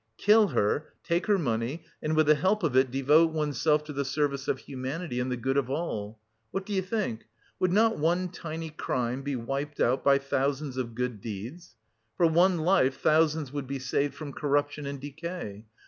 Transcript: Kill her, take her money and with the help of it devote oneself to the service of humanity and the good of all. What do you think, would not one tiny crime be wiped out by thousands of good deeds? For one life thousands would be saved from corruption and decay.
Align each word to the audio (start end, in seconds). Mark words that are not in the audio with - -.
Kill 0.17 0.47
her, 0.47 0.87
take 1.03 1.27
her 1.27 1.37
money 1.37 1.83
and 2.01 2.15
with 2.15 2.25
the 2.25 2.33
help 2.33 2.63
of 2.63 2.75
it 2.75 2.89
devote 2.89 3.31
oneself 3.33 3.83
to 3.83 3.93
the 3.93 4.03
service 4.03 4.47
of 4.47 4.57
humanity 4.57 5.19
and 5.19 5.31
the 5.31 5.37
good 5.37 5.57
of 5.57 5.69
all. 5.69 6.17
What 6.49 6.65
do 6.65 6.73
you 6.73 6.81
think, 6.81 7.27
would 7.59 7.71
not 7.71 7.99
one 7.99 8.29
tiny 8.29 8.71
crime 8.71 9.21
be 9.21 9.35
wiped 9.35 9.79
out 9.79 10.03
by 10.03 10.17
thousands 10.17 10.75
of 10.75 10.95
good 10.95 11.21
deeds? 11.21 11.75
For 12.17 12.25
one 12.25 12.57
life 12.61 12.99
thousands 12.99 13.51
would 13.51 13.67
be 13.67 13.77
saved 13.77 14.15
from 14.15 14.33
corruption 14.33 14.87
and 14.87 14.99
decay. 14.99 15.65